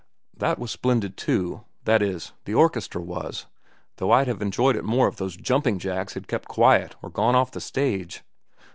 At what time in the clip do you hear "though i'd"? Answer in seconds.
3.97-4.27